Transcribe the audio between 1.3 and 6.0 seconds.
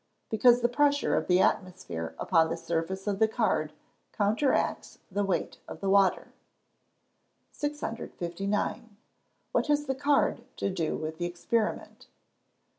atmosphere upon the surface of the card counteracts the weight of the